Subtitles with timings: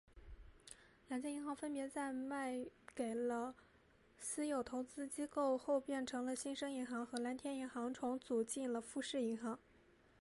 [1.09, 2.65] 两家银行分别在被卖
[2.95, 3.13] 给
[4.17, 9.59] 私有投资机构后变成了新生银行和蓝天银行重组进了富士银行。